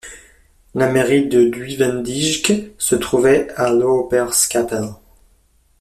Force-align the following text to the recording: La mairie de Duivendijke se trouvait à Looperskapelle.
La 0.73 0.91
mairie 0.91 1.27
de 1.27 1.43
Duivendijke 1.47 2.73
se 2.79 2.95
trouvait 2.95 3.47
à 3.55 3.69
Looperskapelle. 3.71 4.95